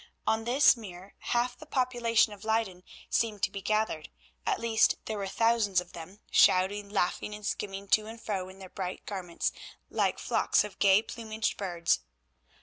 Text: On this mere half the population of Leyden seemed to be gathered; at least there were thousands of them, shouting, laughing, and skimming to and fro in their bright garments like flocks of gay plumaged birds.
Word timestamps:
On 0.25 0.45
this 0.45 0.75
mere 0.75 1.13
half 1.19 1.55
the 1.59 1.67
population 1.67 2.33
of 2.33 2.43
Leyden 2.43 2.81
seemed 3.07 3.43
to 3.43 3.51
be 3.51 3.61
gathered; 3.61 4.09
at 4.47 4.59
least 4.59 4.95
there 5.05 5.19
were 5.19 5.27
thousands 5.27 5.79
of 5.79 5.93
them, 5.93 6.21
shouting, 6.31 6.89
laughing, 6.89 7.35
and 7.35 7.45
skimming 7.45 7.87
to 7.89 8.07
and 8.07 8.19
fro 8.19 8.49
in 8.49 8.57
their 8.57 8.67
bright 8.71 9.05
garments 9.05 9.51
like 9.91 10.17
flocks 10.17 10.63
of 10.63 10.79
gay 10.79 11.03
plumaged 11.03 11.55
birds. 11.55 11.99